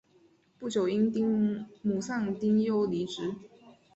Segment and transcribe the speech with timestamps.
[0.57, 3.35] 不久因母丧丁忧离职。